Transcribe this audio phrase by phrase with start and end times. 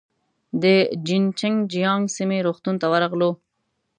[0.61, 0.63] د
[1.05, 3.29] جين چنګ جيانګ سیمې روغتون ته ورغلو.